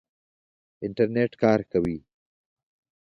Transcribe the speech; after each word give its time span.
انټرنېټ 0.85 1.31
کار 1.41 1.59
کوي؟ 1.71 1.97